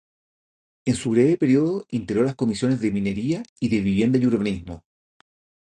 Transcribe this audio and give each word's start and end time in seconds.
En 0.83 0.95
su 0.95 1.11
breve 1.11 1.37
período 1.37 1.85
integró 1.91 2.23
las 2.23 2.33
comisiones 2.33 2.79
de 2.79 2.89
Minería 2.89 3.43
y 3.59 3.69
de 3.69 3.81
Vivienda 3.81 4.17
y 4.17 4.25
Urbanismo. 4.25 4.83